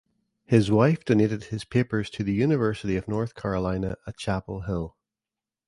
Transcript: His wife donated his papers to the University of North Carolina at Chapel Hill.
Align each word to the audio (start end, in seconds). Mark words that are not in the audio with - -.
His 0.45 0.71
wife 0.71 1.05
donated 1.05 1.43
his 1.43 1.63
papers 1.63 2.09
to 2.09 2.23
the 2.23 2.33
University 2.33 2.95
of 2.97 3.07
North 3.07 3.35
Carolina 3.35 3.97
at 4.07 4.17
Chapel 4.17 4.61
Hill. 4.61 4.97